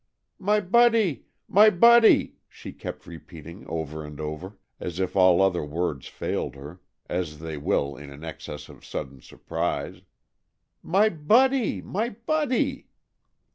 [0.39, 1.25] "My Buddy!
[1.47, 6.81] My Buddy!" she kept repeating over and over, as if all other words failed her,
[7.07, 10.01] as they will in an excess of sudden surprise.
[10.81, 11.83] "My Buddy!
[11.83, 12.87] My Buddy!"